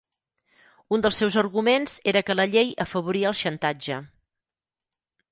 [0.95, 3.99] Un dels seus arguments era que la llei afavoria el xantatge.